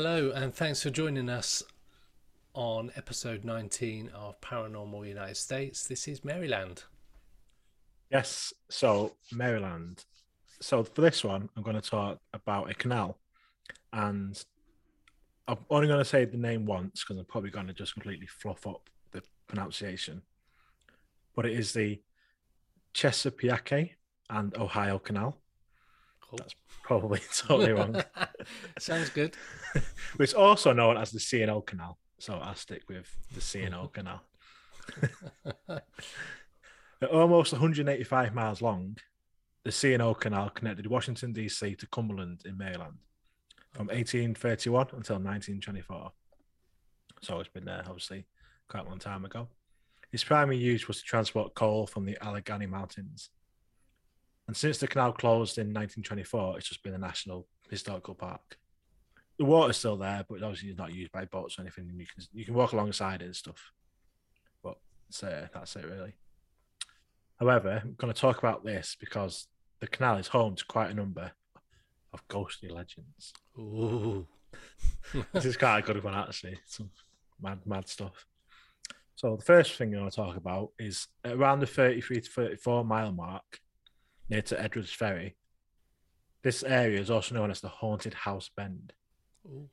Hello, 0.00 0.30
and 0.30 0.54
thanks 0.54 0.80
for 0.80 0.90
joining 0.90 1.28
us 1.28 1.60
on 2.54 2.92
episode 2.94 3.44
19 3.44 4.10
of 4.14 4.40
Paranormal 4.40 5.08
United 5.08 5.36
States. 5.36 5.88
This 5.88 6.06
is 6.06 6.24
Maryland. 6.24 6.84
Yes, 8.08 8.52
so 8.68 9.16
Maryland. 9.32 10.04
So 10.60 10.84
for 10.84 11.00
this 11.00 11.24
one, 11.24 11.48
I'm 11.56 11.64
going 11.64 11.74
to 11.74 11.82
talk 11.82 12.20
about 12.32 12.70
a 12.70 12.74
canal, 12.74 13.18
and 13.92 14.40
I'm 15.48 15.58
only 15.68 15.88
going 15.88 15.98
to 15.98 16.04
say 16.04 16.24
the 16.24 16.36
name 16.36 16.64
once 16.64 17.02
because 17.02 17.18
I'm 17.18 17.26
probably 17.26 17.50
going 17.50 17.66
to 17.66 17.72
just 17.72 17.94
completely 17.94 18.28
fluff 18.28 18.68
up 18.68 18.88
the 19.10 19.20
pronunciation. 19.48 20.22
But 21.34 21.46
it 21.46 21.58
is 21.58 21.72
the 21.72 22.00
Chesapeake 22.94 23.96
and 24.30 24.56
Ohio 24.56 25.00
Canal. 25.00 25.38
Cool. 26.28 26.38
That's 26.38 26.54
probably 26.82 27.20
totally 27.34 27.72
wrong. 27.72 28.02
Sounds 28.78 29.10
good. 29.10 29.36
It's 30.18 30.34
also 30.34 30.72
known 30.72 30.96
as 30.96 31.10
the 31.10 31.20
C&O 31.20 31.60
Canal. 31.62 31.98
So 32.18 32.34
I'll 32.34 32.54
stick 32.54 32.82
with 32.88 33.08
the 33.34 33.40
C&O 33.40 33.88
Canal. 33.88 34.22
At 37.00 37.10
almost 37.10 37.52
185 37.52 38.34
miles 38.34 38.60
long, 38.60 38.96
the 39.64 39.72
C&O 39.72 40.14
Canal 40.14 40.50
connected 40.50 40.86
Washington, 40.86 41.32
D.C. 41.32 41.76
to 41.76 41.86
Cumberland 41.86 42.42
in 42.44 42.58
Maryland 42.58 42.98
from 43.72 43.86
1831 43.86 44.86
until 44.92 45.16
1924. 45.16 46.12
So 47.22 47.40
it's 47.40 47.48
been 47.48 47.64
there, 47.64 47.84
obviously, 47.86 48.26
quite 48.68 48.86
a 48.86 48.88
long 48.88 48.98
time 48.98 49.24
ago. 49.24 49.48
Its 50.12 50.24
primary 50.24 50.56
use 50.56 50.88
was 50.88 50.98
to 50.98 51.04
transport 51.04 51.54
coal 51.54 51.86
from 51.86 52.04
the 52.04 52.16
Allegheny 52.20 52.66
Mountains. 52.66 53.30
And 54.48 54.56
since 54.56 54.78
the 54.78 54.88
canal 54.88 55.12
closed 55.12 55.58
in 55.58 55.66
1924, 55.66 56.56
it's 56.56 56.68
just 56.68 56.82
been 56.82 56.94
a 56.94 56.98
national 56.98 57.46
historical 57.70 58.14
park. 58.14 58.56
The 59.38 59.44
water's 59.44 59.76
still 59.76 59.98
there, 59.98 60.24
but 60.28 60.42
obviously 60.42 60.70
it's 60.70 60.78
not 60.78 60.94
used 60.94 61.12
by 61.12 61.26
boats 61.26 61.58
or 61.58 61.62
anything. 61.62 61.88
You 61.94 62.06
can 62.06 62.24
you 62.32 62.44
can 62.46 62.54
walk 62.54 62.72
alongside 62.72 63.20
it 63.20 63.26
and 63.26 63.36
stuff. 63.36 63.72
But 64.64 64.78
uh, 65.22 65.46
that's 65.52 65.76
it 65.76 65.84
really. 65.84 66.14
However, 67.38 67.82
I'm 67.84 67.94
going 67.98 68.12
to 68.12 68.20
talk 68.20 68.38
about 68.38 68.64
this 68.64 68.96
because 68.98 69.46
the 69.80 69.86
canal 69.86 70.16
is 70.16 70.28
home 70.28 70.56
to 70.56 70.64
quite 70.64 70.90
a 70.90 70.94
number 70.94 71.30
of 72.12 72.26
ghostly 72.26 72.70
legends. 72.70 73.34
Ooh. 73.58 74.26
this 75.32 75.44
is 75.44 75.58
quite 75.58 75.80
a 75.80 75.82
good 75.82 76.02
one 76.02 76.14
actually. 76.14 76.58
Some 76.64 76.90
mad, 77.40 77.60
mad 77.66 77.86
stuff. 77.86 78.26
So 79.14 79.36
the 79.36 79.44
first 79.44 79.76
thing 79.76 79.94
I 79.94 80.00
want 80.00 80.12
to 80.12 80.16
talk 80.16 80.36
about 80.36 80.70
is 80.78 81.06
around 81.24 81.60
the 81.60 81.66
33 81.66 82.22
to 82.22 82.30
34 82.30 82.84
mile 82.84 83.12
mark 83.12 83.60
near 84.28 84.42
to 84.42 84.60
Edwards 84.60 84.92
Ferry. 84.92 85.36
This 86.42 86.62
area 86.62 87.00
is 87.00 87.10
also 87.10 87.34
known 87.34 87.50
as 87.50 87.60
the 87.60 87.68
Haunted 87.68 88.14
House 88.14 88.50
Bend. 88.56 88.92
Ooh. 89.46 89.68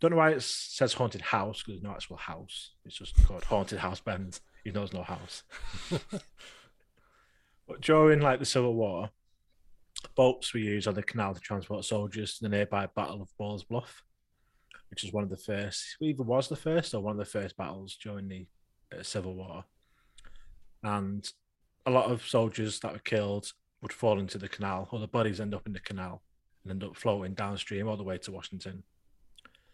Don't 0.00 0.10
know 0.10 0.16
why 0.16 0.30
it 0.30 0.42
says 0.42 0.92
haunted 0.92 1.20
house 1.22 1.62
because 1.62 1.80
there's 1.80 1.82
no 1.82 1.92
actual 1.92 2.16
house. 2.16 2.72
It's 2.84 2.98
just 2.98 3.14
called 3.26 3.44
Haunted 3.44 3.78
House 3.78 4.00
Bend. 4.00 4.40
He 4.64 4.70
knows 4.70 4.92
no 4.92 5.02
house. 5.02 5.44
but 5.90 7.80
during 7.80 8.20
like 8.20 8.38
the 8.38 8.44
Civil 8.44 8.74
War, 8.74 9.10
boats 10.14 10.52
were 10.52 10.60
used 10.60 10.88
on 10.88 10.94
the 10.94 11.02
canal 11.02 11.34
to 11.34 11.40
transport 11.40 11.84
soldiers 11.84 12.34
to 12.34 12.42
the 12.42 12.48
nearby 12.48 12.86
Battle 12.94 13.22
of 13.22 13.28
Balls 13.38 13.64
Bluff, 13.64 14.02
which 14.90 15.04
is 15.04 15.12
one 15.12 15.24
of 15.24 15.30
the 15.30 15.36
first, 15.36 15.96
either 16.00 16.22
was 16.22 16.48
the 16.48 16.56
first 16.56 16.92
or 16.94 17.00
one 17.00 17.12
of 17.12 17.18
the 17.18 17.24
first 17.24 17.56
battles 17.56 17.96
during 18.02 18.28
the 18.28 18.46
uh, 18.94 19.02
Civil 19.02 19.34
War. 19.34 19.64
And 20.82 21.26
a 21.86 21.90
lot 21.90 22.10
of 22.10 22.26
soldiers 22.26 22.80
that 22.80 22.92
were 22.92 22.98
killed 22.98 23.50
would 23.84 23.92
fall 23.92 24.18
into 24.18 24.38
the 24.38 24.48
canal, 24.48 24.88
or 24.90 24.98
the 24.98 25.06
bodies 25.06 25.42
end 25.42 25.54
up 25.54 25.66
in 25.66 25.74
the 25.74 25.78
canal 25.78 26.22
and 26.62 26.72
end 26.72 26.82
up 26.82 26.96
floating 26.96 27.34
downstream 27.34 27.86
all 27.86 27.98
the 27.98 28.02
way 28.02 28.16
to 28.16 28.32
Washington. 28.32 28.82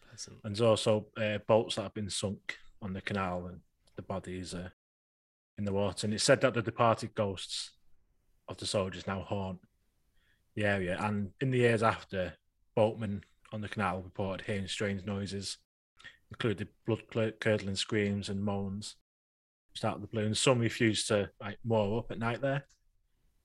Pleasant. 0.08 0.36
And 0.42 0.56
there's 0.56 0.60
also 0.68 1.06
uh, 1.16 1.38
boats 1.46 1.76
that 1.76 1.82
have 1.82 1.94
been 1.94 2.10
sunk 2.10 2.58
on 2.82 2.92
the 2.92 3.00
canal, 3.00 3.46
and 3.46 3.60
the 3.94 4.02
bodies 4.02 4.52
are 4.52 4.72
in 5.56 5.64
the 5.64 5.72
water. 5.72 6.08
And 6.08 6.12
it's 6.12 6.24
said 6.24 6.40
that 6.40 6.54
the 6.54 6.60
departed 6.60 7.14
ghosts 7.14 7.70
of 8.48 8.56
the 8.56 8.66
soldiers 8.66 9.06
now 9.06 9.20
haunt 9.20 9.60
the 10.56 10.64
area. 10.64 10.98
And 11.00 11.30
in 11.40 11.52
the 11.52 11.58
years 11.58 11.84
after, 11.84 12.32
boatmen 12.74 13.22
on 13.52 13.60
the 13.60 13.68
canal 13.68 14.02
reported 14.02 14.44
hearing 14.44 14.66
strange 14.66 15.06
noises, 15.06 15.58
including 16.32 16.66
blood 16.84 17.34
curdling 17.38 17.76
screams 17.76 18.28
and 18.28 18.42
moans. 18.42 18.96
Start 19.76 19.94
of 19.94 20.00
the 20.00 20.08
blue, 20.08 20.26
and 20.26 20.36
some 20.36 20.58
refused 20.58 21.06
to 21.08 21.30
like 21.40 21.58
moor 21.62 22.00
up 22.00 22.10
at 22.10 22.18
night 22.18 22.40
there. 22.40 22.64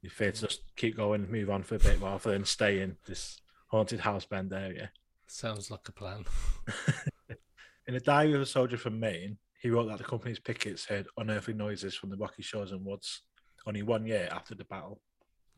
They 0.06 0.10
feared 0.10 0.36
to 0.36 0.42
just 0.46 0.62
keep 0.76 0.96
going 0.98 1.24
and 1.24 1.32
move 1.32 1.50
on 1.50 1.64
for 1.64 1.76
a 1.76 1.80
bit 1.80 2.00
rather 2.00 2.30
than 2.30 2.46
stay 2.46 2.82
in 2.82 2.96
this 3.08 3.42
haunted 3.70 4.00
house 4.02 4.24
bend 4.24 4.54
area. 4.54 4.92
Sounds 5.26 5.72
like 5.72 5.88
a 5.88 5.92
plan. 5.92 6.26
In 7.88 7.96
a 7.96 8.00
diary 8.00 8.34
of 8.34 8.42
a 8.42 8.46
soldier 8.46 8.78
from 8.78 9.00
Maine, 9.00 9.40
he 9.60 9.72
wrote 9.72 9.88
that 9.88 9.98
the 9.98 10.04
company's 10.04 10.38
pickets 10.38 10.86
heard 10.86 11.08
unearthly 11.18 11.56
noises 11.56 11.96
from 11.96 12.12
the 12.12 12.18
rocky 12.18 12.44
shores 12.44 12.72
and 12.72 12.86
woods 12.86 13.24
only 13.66 13.82
one 13.82 14.06
year 14.06 14.30
after 14.32 14.54
the 14.54 14.66
battle. 14.66 15.02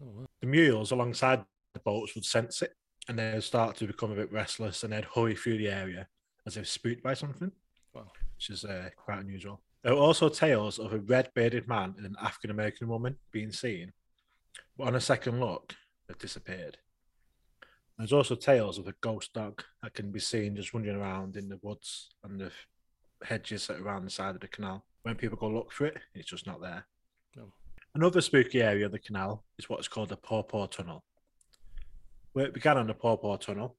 Oh, 0.02 0.06
wow. 0.16 0.26
The 0.40 0.48
mules 0.48 0.92
alongside 0.92 1.44
the 1.74 1.82
boats 1.82 2.16
would 2.16 2.24
sense 2.24 2.62
it 2.62 2.74
and 3.10 3.20
they 3.20 3.34
would 3.34 3.44
start 3.44 3.76
to 3.78 3.86
become 3.88 4.12
a 4.12 4.16
bit 4.16 4.32
restless 4.32 4.86
and 4.86 4.94
they'd 4.94 5.04
hurry 5.14 5.36
through 5.36 5.58
the 5.58 5.68
area 5.68 6.08
as 6.46 6.56
if 6.56 6.70
spooked 6.70 7.04
by 7.04 7.14
something, 7.16 7.52
Wow. 7.94 8.08
which 8.38 8.50
is 8.50 8.64
uh, 8.64 8.92
quite 8.96 9.20
unusual. 9.20 9.60
There 9.84 9.94
were 9.94 10.00
also 10.02 10.30
tales 10.30 10.80
of 10.80 10.94
a 10.94 11.00
red 11.00 11.32
bearded 11.36 11.68
man 11.68 11.96
and 11.98 12.06
an 12.06 12.16
African 12.22 12.52
American 12.52 12.88
woman 12.88 13.18
being 13.32 13.52
seen, 13.52 13.92
on 14.80 14.96
a 14.96 15.02
second 15.02 15.40
look, 15.40 15.76
they 16.08 16.16
disappeared. 16.20 16.78
There's 17.98 18.14
also 18.14 18.36
tales 18.36 18.78
of 18.78 18.88
a 18.88 18.94
ghost 19.02 19.34
dog 19.34 19.64
that 19.82 19.96
can 19.96 20.12
be 20.12 20.20
seen 20.20 20.56
just 20.56 20.74
wandering 20.74 20.98
around 20.98 21.36
in 21.36 21.50
the 21.50 21.60
woods 21.64 22.10
and 22.24 22.40
the 22.40 22.52
hedges 23.24 23.66
that 23.68 23.80
are 23.80 23.84
around 23.84 24.06
the 24.06 24.12
side 24.12 24.36
of 24.36 24.42
the 24.42 24.48
canal. 24.48 24.86
When 25.02 25.16
people 25.16 25.38
go 25.38 25.48
look 25.48 25.72
for 25.72 25.88
it, 25.88 25.98
it's 26.14 26.30
just 26.30 26.46
not 26.46 26.62
there. 26.62 26.86
Oh. 27.40 27.52
Another 27.96 28.22
spooky 28.22 28.62
area 28.62 28.86
of 28.86 28.92
the 28.92 29.00
canal 29.00 29.44
is 29.58 29.68
what's 29.68 29.88
called 29.88 30.10
the 30.10 30.18
Pawpaw 30.18 30.68
Tunnel. 30.68 31.04
Where 32.34 32.46
it 32.46 32.54
began 32.54 32.78
on 32.78 32.86
the 32.86 32.94
Pawpaw 32.94 33.38
Tunnel, 33.38 33.76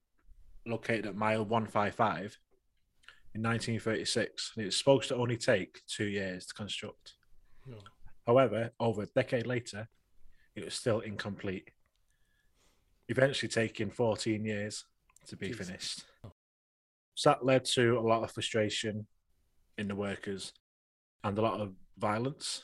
located 0.65 1.05
at 1.05 1.15
mile 1.15 1.45
155 1.45 2.37
in 3.35 3.41
1936, 3.41 4.51
and 4.55 4.63
it 4.63 4.65
was 4.65 4.77
supposed 4.77 5.07
to 5.09 5.15
only 5.15 5.37
take 5.37 5.81
two 5.87 6.07
years 6.07 6.45
to 6.47 6.53
construct. 6.53 7.13
Oh. 7.71 7.77
However, 8.27 8.71
over 8.81 9.03
a 9.03 9.05
decade 9.05 9.47
later, 9.47 9.87
it 10.59 10.65
was 10.65 10.75
still 10.75 10.99
incomplete, 10.99 11.69
eventually 13.07 13.49
taking 13.49 13.89
14 13.89 14.43
years 14.45 14.85
to 15.27 15.35
be 15.35 15.47
Jesus. 15.47 15.67
finished. 15.67 16.03
So 17.15 17.31
that 17.31 17.45
led 17.45 17.65
to 17.65 17.97
a 17.97 18.01
lot 18.01 18.23
of 18.23 18.31
frustration 18.31 19.07
in 19.77 19.87
the 19.87 19.95
workers 19.95 20.53
and 21.23 21.37
a 21.37 21.41
lot 21.41 21.59
of 21.59 21.73
violence 21.97 22.63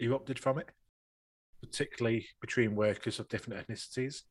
erupted 0.00 0.38
from 0.38 0.58
it, 0.58 0.68
particularly 1.62 2.26
between 2.40 2.76
workers 2.76 3.18
of 3.18 3.28
different 3.28 3.66
ethnicities. 3.66 4.22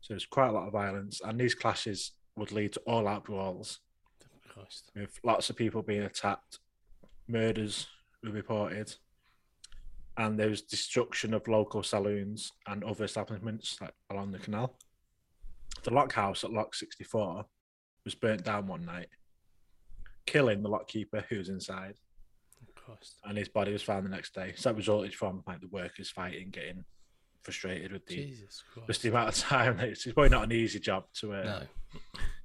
So 0.00 0.14
there's 0.14 0.26
quite 0.26 0.48
a 0.48 0.52
lot 0.52 0.66
of 0.66 0.72
violence, 0.72 1.20
and 1.24 1.38
these 1.38 1.54
clashes 1.54 2.12
would 2.36 2.52
lead 2.52 2.72
to 2.72 2.80
all 2.80 3.06
out 3.06 3.24
brawls 3.24 3.80
with 4.94 5.18
lots 5.24 5.50
of 5.50 5.56
people 5.56 5.82
being 5.82 6.02
attacked, 6.02 6.58
murders 7.28 7.86
were 8.22 8.30
reported, 8.30 8.94
and 10.16 10.38
there 10.38 10.50
was 10.50 10.62
destruction 10.62 11.32
of 11.34 11.46
local 11.48 11.82
saloons 11.82 12.52
and 12.66 12.84
other 12.84 13.04
establishments 13.04 13.78
like 13.80 13.94
along 14.10 14.32
the 14.32 14.38
canal. 14.38 14.76
The 15.84 15.92
lock 15.92 16.12
house 16.12 16.44
at 16.44 16.52
Lock 16.52 16.74
64 16.74 17.44
was 18.04 18.14
burnt 18.14 18.44
down 18.44 18.66
one 18.66 18.84
night, 18.84 19.08
killing 20.26 20.62
the 20.62 20.68
lockkeeper 20.68 21.24
who 21.28 21.38
was 21.38 21.48
inside, 21.48 21.94
Christ. 22.76 23.16
and 23.24 23.38
his 23.38 23.48
body 23.48 23.72
was 23.72 23.82
found 23.82 24.04
the 24.04 24.10
next 24.10 24.34
day. 24.34 24.52
So 24.56 24.68
that 24.68 24.76
resulted 24.76 25.14
from 25.14 25.42
like 25.46 25.60
the 25.60 25.68
workers 25.68 26.10
fighting, 26.10 26.50
getting 26.50 26.84
frustrated 27.42 27.92
with 27.92 28.06
the 28.06 28.34
just 28.86 29.02
the 29.02 29.08
amount 29.08 29.30
of 29.30 29.36
time. 29.36 29.78
It's, 29.80 30.04
it's 30.06 30.14
probably 30.14 30.30
not 30.30 30.44
an 30.44 30.52
easy 30.52 30.78
job 30.78 31.04
to 31.20 31.32
uh, 31.34 31.42
No. 31.42 31.60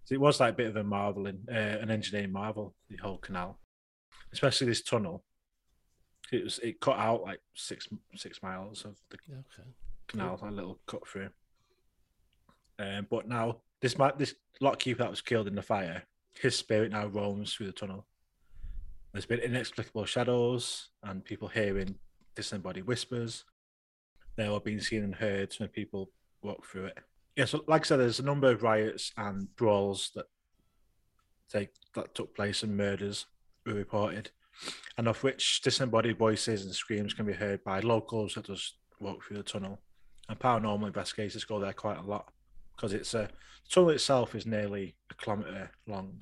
so 0.05 0.15
it 0.15 0.21
was 0.21 0.39
like 0.39 0.53
a 0.53 0.57
bit 0.57 0.67
of 0.67 0.75
a 0.77 0.83
marveling, 0.83 1.39
uh, 1.49 1.53
an 1.53 1.91
engineering 1.91 2.31
marvel, 2.31 2.73
the 2.89 2.97
whole 2.97 3.17
canal, 3.17 3.59
especially 4.31 4.67
this 4.67 4.81
tunnel. 4.83 5.23
It 6.31 6.43
was 6.43 6.59
it 6.59 6.81
cut 6.81 6.97
out 6.97 7.23
like 7.23 7.39
six 7.53 7.87
six 8.15 8.41
miles 8.43 8.83
of 8.85 8.97
the 9.09 9.17
Okay. 9.29 9.69
canal, 10.07 10.39
a 10.41 10.51
little 10.51 10.79
cut 10.85 11.07
through. 11.07 11.29
Um, 12.79 13.07
but 13.09 13.27
now 13.27 13.57
this 13.81 13.97
ma- 13.97 14.11
this 14.11 14.35
lockkeeper 14.61 14.97
that 14.99 15.09
was 15.09 15.21
killed 15.21 15.47
in 15.47 15.55
the 15.55 15.61
fire, 15.61 16.03
his 16.39 16.55
spirit 16.55 16.91
now 16.91 17.07
roams 17.07 17.53
through 17.53 17.67
the 17.67 17.71
tunnel. 17.71 18.05
There's 19.13 19.25
been 19.25 19.39
inexplicable 19.39 20.05
shadows 20.05 20.89
and 21.03 21.23
people 21.23 21.47
hearing 21.47 21.95
disembodied 22.35 22.85
whispers. 22.85 23.45
They're 24.35 24.49
all 24.51 24.59
being 24.59 24.81
seen 24.81 25.03
and 25.03 25.15
heard 25.15 25.53
when 25.57 25.69
people 25.69 26.11
walk 26.43 26.65
through 26.65 26.85
it. 26.85 26.97
Yeah, 27.35 27.45
so 27.45 27.63
like 27.67 27.81
I 27.81 27.85
said, 27.85 27.99
there's 27.99 28.19
a 28.19 28.23
number 28.23 28.51
of 28.51 28.63
riots 28.63 29.11
and 29.17 29.55
brawls 29.55 30.11
that 30.15 30.25
take 31.49 31.69
that 31.95 32.13
took 32.13 32.35
place 32.35 32.61
and 32.63 32.75
murders 32.77 33.25
were 33.65 33.73
reported, 33.73 34.31
and 34.97 35.07
of 35.07 35.23
which 35.23 35.61
disembodied 35.61 36.17
voices 36.17 36.65
and 36.65 36.73
screams 36.73 37.13
can 37.13 37.25
be 37.25 37.33
heard 37.33 37.63
by 37.63 37.79
locals 37.81 38.33
that 38.35 38.45
just 38.45 38.77
walk 38.99 39.23
through 39.23 39.37
the 39.37 39.43
tunnel. 39.43 39.79
And 40.29 40.39
paranormal 40.39 40.87
investigators 40.87 41.43
go 41.45 41.59
there 41.59 41.73
quite 41.73 41.97
a 41.99 42.01
lot 42.01 42.31
because 42.75 42.93
it's 42.93 43.13
a 43.13 43.29
the 43.29 43.69
tunnel 43.73 43.89
itself 43.91 44.35
is 44.35 44.45
nearly 44.45 44.95
a 45.11 45.13
kilometre 45.15 45.71
long. 45.87 46.21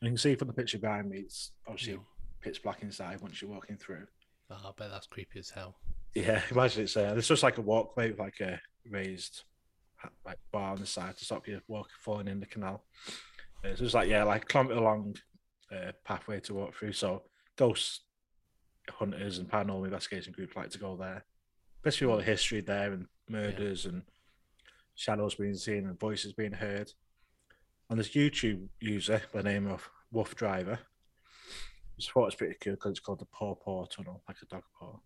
And 0.00 0.06
you 0.06 0.08
can 0.10 0.16
see 0.18 0.34
from 0.34 0.48
the 0.48 0.54
picture 0.54 0.78
behind 0.78 1.10
me, 1.10 1.18
it's 1.18 1.52
obviously 1.66 1.94
Yeah. 1.94 1.98
pitch 2.40 2.62
black 2.62 2.82
inside 2.82 3.20
once 3.20 3.40
you're 3.42 3.50
walking 3.50 3.76
through. 3.76 4.06
Oh, 4.50 4.56
I 4.68 4.70
bet 4.76 4.90
that's 4.90 5.06
creepy 5.06 5.38
as 5.38 5.50
hell. 5.50 5.76
Yeah, 6.14 6.42
imagine 6.50 6.84
it's 6.84 6.96
uh, 6.96 7.14
it's 7.16 7.28
just 7.28 7.42
like 7.42 7.58
a 7.58 7.62
walkway 7.62 8.10
with 8.10 8.18
like 8.18 8.40
a 8.40 8.60
raised 8.88 9.42
like 10.24 10.38
bar 10.50 10.72
on 10.72 10.80
the 10.80 10.86
side 10.86 11.16
to 11.18 11.24
stop 11.24 11.46
you 11.46 11.60
walking 11.68 11.92
falling 12.00 12.26
in 12.28 12.40
the 12.40 12.46
canal. 12.46 12.84
It's 13.62 13.92
like 13.94 14.08
yeah, 14.08 14.24
like 14.24 14.44
a 14.44 14.46
kilometre 14.46 14.80
long 14.80 15.14
uh, 15.72 15.92
pathway 16.04 16.40
to 16.40 16.54
walk 16.54 16.74
through. 16.74 16.92
So 16.92 17.22
ghost 17.56 18.02
hunters 18.88 19.38
and 19.38 19.48
paranormal 19.48 19.84
investigation 19.84 20.32
groups 20.32 20.56
like 20.56 20.70
to 20.70 20.78
go 20.78 20.96
there, 20.96 21.24
especially 21.78 22.06
with 22.06 22.12
all 22.12 22.18
the 22.18 22.24
history 22.24 22.60
there 22.60 22.92
and 22.92 23.06
murders 23.28 23.86
and 23.86 24.02
shadows 24.94 25.34
being 25.36 25.54
seen 25.54 25.86
and 25.86 25.98
voices 25.98 26.32
being 26.32 26.52
heard. 26.52 26.92
And 27.88 27.98
this 27.98 28.10
YouTube 28.10 28.68
user 28.80 29.22
by 29.32 29.42
the 29.42 29.48
name 29.48 29.66
of 29.66 29.88
Wolf 30.12 30.34
Driver, 30.36 30.78
just 31.98 32.12
thought 32.12 32.26
it's 32.26 32.36
pretty 32.36 32.56
cool 32.62 32.74
because 32.74 32.92
it's 32.92 33.00
called 33.00 33.20
the 33.20 33.26
Paw 33.26 33.54
Paw 33.54 33.84
Tunnel, 33.86 34.22
like 34.28 34.38
a 34.42 34.46
dog 34.46 34.62
paw. 34.78 34.98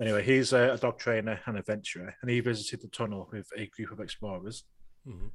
Anyway, 0.00 0.24
he's 0.24 0.52
a, 0.52 0.72
a 0.72 0.76
dog 0.76 0.98
trainer 0.98 1.40
and 1.46 1.56
adventurer, 1.56 2.14
and 2.20 2.30
he 2.30 2.40
visited 2.40 2.82
the 2.82 2.88
tunnel 2.88 3.28
with 3.32 3.48
a 3.56 3.66
group 3.66 3.92
of 3.92 4.00
explorers. 4.00 4.64
hmm 5.04 5.12
And 5.12 5.30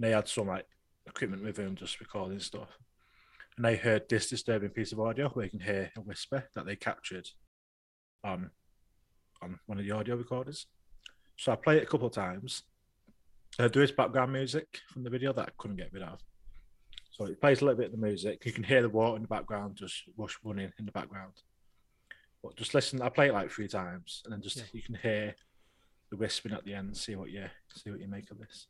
they 0.00 0.10
had 0.10 0.28
some 0.28 0.48
like 0.48 0.66
equipment 1.06 1.44
with 1.44 1.56
him, 1.56 1.76
just 1.76 2.00
recording 2.00 2.40
stuff. 2.40 2.76
And 3.60 3.66
they 3.66 3.76
heard 3.76 4.08
this 4.08 4.30
disturbing 4.30 4.70
piece 4.70 4.90
of 4.90 5.00
audio 5.00 5.28
where 5.28 5.44
you 5.44 5.50
can 5.50 5.60
hear 5.60 5.90
a 5.94 6.00
whisper 6.00 6.48
that 6.54 6.64
they 6.64 6.76
captured 6.76 7.28
on 8.24 8.50
on 9.42 9.58
one 9.66 9.78
of 9.78 9.84
the 9.84 9.90
audio 9.90 10.16
recorders. 10.16 10.64
So 11.36 11.52
I 11.52 11.56
played 11.56 11.76
it 11.76 11.82
a 11.82 11.86
couple 11.86 12.06
of 12.06 12.14
times. 12.14 12.62
Uh, 13.58 13.68
there 13.68 13.82
is 13.82 13.92
background 13.92 14.32
music 14.32 14.80
from 14.90 15.04
the 15.04 15.10
video 15.10 15.34
that 15.34 15.46
I 15.48 15.50
couldn't 15.58 15.76
get 15.76 15.92
rid 15.92 16.02
of. 16.04 16.20
So 17.10 17.26
it 17.26 17.38
plays 17.38 17.60
a 17.60 17.66
little 17.66 17.76
bit 17.76 17.92
of 17.92 18.00
the 18.00 18.06
music. 18.06 18.46
You 18.46 18.52
can 18.52 18.64
hear 18.64 18.80
the 18.80 18.88
water 18.88 19.16
in 19.16 19.22
the 19.22 19.28
background, 19.28 19.76
just 19.76 20.04
rush 20.16 20.38
running 20.42 20.72
in 20.78 20.86
the 20.86 20.92
background. 20.92 21.34
But 22.42 22.56
just 22.56 22.72
listen. 22.72 23.02
I 23.02 23.10
play 23.10 23.28
it 23.28 23.34
like 23.34 23.50
three 23.50 23.68
times, 23.68 24.22
and 24.24 24.32
then 24.32 24.40
just 24.40 24.56
Yeah. 24.56 24.62
you 24.72 24.80
can 24.80 24.94
hear 24.94 25.34
the 26.10 26.16
whispering 26.16 26.54
at 26.54 26.64
the 26.64 26.72
end. 26.72 26.96
See 26.96 27.14
what 27.14 27.28
you 27.30 27.44
see 27.76 27.90
what 27.90 28.00
you 28.00 28.08
make 28.08 28.30
of 28.30 28.38
this. 28.38 28.68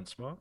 Once 0.00 0.18
more. 0.18 0.38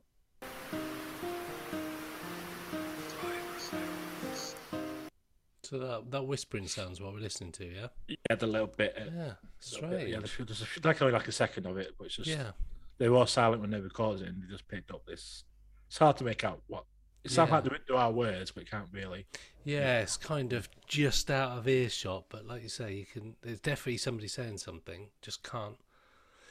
So 5.63 5.77
that 5.79 6.11
that 6.11 6.23
whispering 6.25 6.67
sounds 6.67 6.99
what 7.01 7.13
we're 7.13 7.19
listening 7.19 7.51
to, 7.53 7.65
yeah. 7.65 7.87
Yeah, 8.07 8.35
the 8.35 8.47
little 8.47 8.67
bit. 8.67 8.95
uh, 8.97 9.03
Yeah, 9.13 9.33
little 9.73 9.89
bit. 9.89 10.07
Yeah, 10.07 10.19
there's, 10.19 10.37
there's 10.37 10.61
a, 10.61 10.87
like 10.87 11.01
only 11.01 11.13
like 11.13 11.27
a 11.27 11.31
second 11.33 11.65
of 11.67 11.77
it, 11.77 11.93
but 11.97 12.05
it's 12.05 12.15
just 12.15 12.29
yeah. 12.29 12.51
they 12.97 13.09
were 13.09 13.27
silent 13.27 13.61
when 13.61 13.69
they 13.69 13.79
recorded 13.81 14.23
it, 14.23 14.29
and 14.29 14.41
they 14.43 14.47
just 14.47 14.67
picked 14.69 14.91
up 14.91 15.05
this. 15.05 15.43
It's 15.87 15.97
hard 15.97 16.17
to 16.17 16.23
make 16.23 16.43
out 16.43 16.61
what. 16.67 16.85
It 17.25 17.31
sounds 17.31 17.49
Yeah. 17.49 17.55
like 17.55 17.63
there- 17.65 17.79
there 17.87 17.97
are 17.97 18.11
words, 18.11 18.51
but 18.51 18.69
can't 18.69 18.87
really. 18.93 19.27
Yeah, 19.65 19.99
it's 19.99 20.15
kind 20.15 20.53
of 20.53 20.69
just 20.87 21.29
out 21.29 21.57
of 21.57 21.67
earshot, 21.67 22.25
but 22.29 22.45
like 22.47 22.63
you 22.63 22.69
say, 22.69 22.93
you 22.93 23.05
can. 23.05 23.35
There's 23.41 23.59
definitely 23.59 23.97
somebody 23.97 24.29
saying 24.29 24.57
something, 24.59 25.09
just 25.21 25.43
can't 25.43 25.75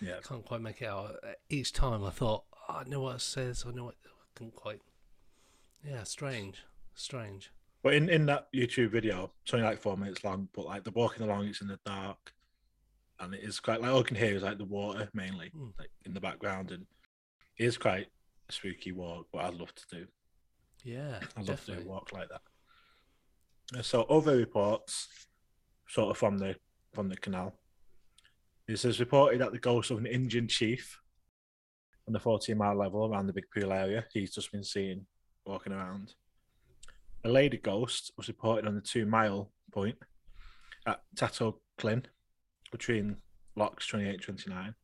Yeah, 0.00 0.20
can't 0.22 0.44
quite 0.44 0.60
make 0.60 0.82
it 0.82 0.86
out. 0.88 1.16
Each 1.48 1.72
time 1.72 2.04
I 2.04 2.10
thought, 2.10 2.44
oh, 2.68 2.74
I 2.74 2.84
know 2.88 3.00
what 3.00 3.16
it 3.16 3.20
says, 3.20 3.64
I 3.66 3.72
know 3.72 3.84
what 3.86 3.94
I 4.04 4.08
couldn't 4.34 4.54
quite. 4.54 4.80
Yeah, 5.84 6.02
strange, 6.04 6.64
strange. 6.94 7.50
but 7.82 7.94
in 7.94 8.08
in 8.08 8.26
that 8.26 8.48
YouTube 8.54 8.90
video, 8.90 9.32
it's 9.44 9.54
only 9.54 9.66
like 9.66 9.80
four 9.80 9.96
minutes 9.96 10.24
long, 10.24 10.48
but 10.54 10.66
like 10.66 10.84
they're 10.84 10.92
walking 10.92 11.22
along, 11.24 11.46
it's 11.46 11.60
in 11.60 11.68
the 11.68 11.78
dark, 11.84 12.32
and 13.20 13.34
it 13.34 13.42
is 13.42 13.60
quite 13.60 13.80
like 13.80 13.90
all 13.90 13.98
you 13.98 14.04
can 14.04 14.16
hear 14.16 14.34
is 14.36 14.42
like 14.42 14.58
the 14.58 14.64
water 14.64 15.08
mainly, 15.14 15.50
Hmm. 15.50 15.68
like 15.78 15.90
in 16.04 16.14
the 16.14 16.20
background, 16.20 16.70
and 16.72 16.86
it 17.58 17.64
is 17.64 17.78
quite 17.78 18.08
a 18.48 18.52
spooky 18.52 18.92
walk. 18.92 19.26
But 19.32 19.44
I'd 19.44 19.54
love 19.54 19.74
to 19.74 19.84
do. 19.96 20.06
Yeah, 20.84 21.20
I'd 21.36 21.48
love 21.48 21.60
to 21.60 21.66
do 21.66 21.72
a 21.72 21.76
definitely. 21.76 21.84
walk 21.84 22.12
like 22.12 22.28
that. 22.28 23.78
Uh, 23.78 23.82
So 23.82 24.02
other 24.04 24.36
reports, 24.36 25.08
sort 25.88 26.10
of 26.10 26.16
from 26.18 26.38
the 26.38 26.56
from 26.94 27.08
the 27.08 27.16
canal, 27.16 27.54
it 28.66 28.78
says 28.78 28.98
reported 29.00 29.40
that 29.40 29.52
the 29.52 29.58
ghost 29.58 29.90
of 29.92 29.98
an 29.98 30.06
Indian 30.06 30.48
chief 30.48 31.00
on 32.08 32.12
the 32.12 32.18
14 32.18 32.56
mile 32.56 32.74
level 32.76 33.06
around 33.06 33.26
the 33.26 33.32
big 33.32 33.44
pool 33.54 33.72
area. 33.72 34.04
He's 34.12 34.34
just 34.34 34.50
been 34.50 34.64
seen 34.64 35.06
walking 35.44 35.72
around. 35.74 36.14
A 37.24 37.28
lady 37.28 37.58
ghost 37.58 38.12
was 38.16 38.28
reported 38.28 38.66
on 38.66 38.74
the 38.74 38.80
two 38.80 39.04
mile 39.06 39.52
point 39.72 39.96
at 40.86 41.02
Tato 41.14 41.60
Clin 41.78 42.04
between 42.72 43.16
locks 43.56 43.86
28 43.86 44.22
29. 44.22 44.74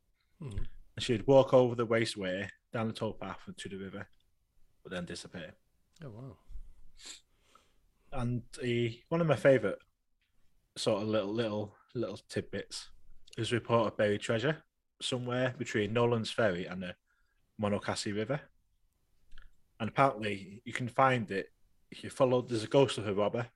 Mhm. 0.43 0.67
And 0.97 1.03
she'd 1.03 1.27
walk 1.27 1.55
over 1.55 1.75
the 1.75 1.87
raceway 1.87 2.49
down 2.73 2.89
the 2.89 2.93
towpath 2.95 3.39
and 3.47 3.57
to 3.59 3.69
the 3.69 3.77
river, 3.79 4.07
but 4.83 4.93
then 4.93 5.07
disappear 5.07 5.55
Oh 6.05 6.11
wow. 6.11 6.37
and 8.13 8.43
he, 8.61 9.03
one 9.09 9.21
of 9.21 9.27
my 9.27 9.37
favourite 9.37 9.79
sort 10.77 11.03
of 11.03 11.09
little 11.09 11.33
little 11.33 11.75
little 11.95 12.19
tidbits 12.29 12.91
is 13.39 13.51
a 13.51 13.55
report 13.55 13.87
of 13.89 13.97
buried 13.97 14.21
treasure 14.21 14.63
somewhere 15.01 15.55
between 15.59 15.93
Noland's 15.93 16.31
Ferry 16.31 16.67
and 16.67 16.83
the 16.83 16.95
Monocacy 17.59 18.13
River. 18.13 18.41
And 19.81 19.89
apparently 19.89 20.63
you 20.65 20.73
can 20.73 20.89
find 20.89 21.31
it 21.31 21.51
if 21.91 22.03
you 22.03 22.11
follow 22.11 22.43
there's 22.43 22.65
a 22.65 22.69
ghost 22.69 22.99
of 22.99 23.07
a 23.07 23.15
robber 23.15 23.47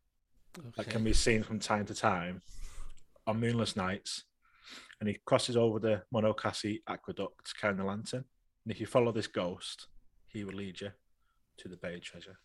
that 0.76 0.88
can 0.88 1.04
be 1.04 1.12
seen 1.12 1.42
from 1.42 1.58
time 1.58 1.84
to 1.86 1.94
time 1.94 2.42
on 3.26 3.40
moonless 3.40 3.76
nights. 3.76 4.24
And 5.00 5.08
he 5.08 5.18
crosses 5.24 5.56
over 5.56 5.78
the 5.78 6.02
Monocacy 6.12 6.82
aqueduct 6.88 7.54
carrying 7.60 7.80
a 7.80 7.86
lantern. 7.86 8.24
And 8.64 8.72
if 8.72 8.80
you 8.80 8.86
follow 8.86 9.12
this 9.12 9.28
ghost, 9.28 9.86
he 10.26 10.44
will 10.44 10.54
lead 10.54 10.80
you 10.80 10.90
to 11.58 11.68
the 11.68 11.76
buried 11.76 12.02
treasure. 12.02 12.38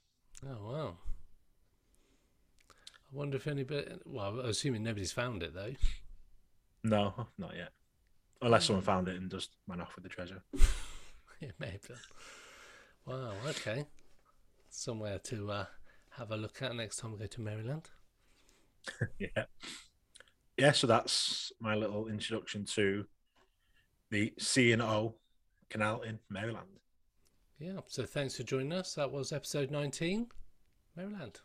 Oh 0.46 0.72
wow. 0.72 0.98
I 2.70 3.16
wonder 3.16 3.38
if 3.38 3.48
anybody. 3.48 3.88
Well, 4.06 4.28
I'm 4.28 4.40
assuming 4.40 4.84
nobody's 4.84 5.12
found 5.12 5.44
it 5.44 5.54
though. 5.54 5.74
No, 6.84 7.28
not 7.38 7.56
yet. 7.56 7.70
Unless 8.42 8.64
hmm. 8.64 8.68
someone 8.68 8.84
found 8.84 9.08
it 9.08 9.16
and 9.16 9.32
just 9.32 9.52
ran 9.68 9.82
off 9.82 9.96
with 9.96 10.04
the 10.04 10.10
treasure. 10.10 10.44
Yeah, 11.48 11.52
maybe. 11.60 12.00
Wow. 13.06 13.34
Okay. 13.50 13.86
Somewhere 14.70 15.20
to 15.26 15.52
uh, 15.52 15.66
have 16.12 16.32
a 16.32 16.38
look 16.38 16.62
at 16.62 16.74
next 16.74 16.98
time 16.98 17.12
we 17.12 17.18
go 17.18 17.26
to 17.26 17.42
Maryland. 17.42 17.90
yeah. 19.20 19.44
Yeah, 20.58 20.72
so 20.72 20.88
that's 20.88 21.52
my 21.60 21.76
little 21.76 22.08
introduction 22.08 22.64
to 22.76 23.06
the 24.10 24.34
C 24.40 24.72
and 24.72 24.82
O 24.82 25.16
canal 25.70 26.02
in 26.02 26.20
Maryland. 26.30 26.68
Yeah. 27.60 27.80
So 27.88 28.06
thanks 28.06 28.38
for 28.38 28.44
joining 28.44 28.72
us. 28.72 28.94
That 28.96 29.12
was 29.12 29.34
episode 29.34 29.70
19, 29.70 30.28
Maryland. 30.96 31.40